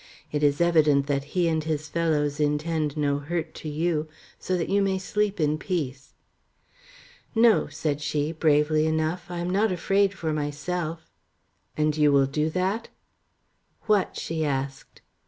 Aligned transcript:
It 0.31 0.41
is 0.41 0.59
evident 0.59 1.05
that 1.05 1.25
he 1.37 1.47
and 1.47 1.63
his 1.63 1.87
fellows 1.87 2.39
intend 2.39 2.97
no 2.97 3.19
hurt 3.19 3.53
to 3.53 3.69
you, 3.69 4.07
so 4.39 4.57
that 4.57 4.67
you 4.67 4.81
may 4.81 4.97
sleep 4.97 5.39
in 5.39 5.59
peace." 5.59 6.15
"No," 7.35 7.67
said 7.67 8.01
she, 8.01 8.31
bravely 8.31 8.87
enough. 8.87 9.29
"I 9.29 9.37
am 9.37 9.51
not 9.51 9.71
afraid 9.71 10.15
for 10.15 10.33
myself." 10.33 11.11
"And 11.77 11.95
you 11.95 12.11
will 12.11 12.25
do 12.25 12.49
that?" 12.49 12.89
"What?" 13.83 14.17
she 14.17 14.43
asked. 14.43 15.01